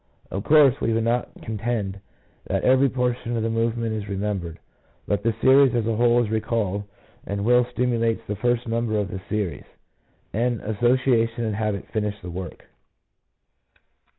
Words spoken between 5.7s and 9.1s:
as a whole is recalled, and the will stimulates the first number of